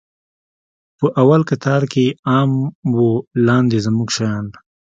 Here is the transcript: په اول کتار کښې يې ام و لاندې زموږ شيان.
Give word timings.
په 0.97 1.07
اول 1.21 1.41
کتار 1.51 1.81
کښې 1.91 2.05
يې 2.07 2.15
ام 2.39 2.51
و 2.95 2.97
لاندې 3.47 3.77
زموږ 3.85 4.09
شيان. 4.15 4.45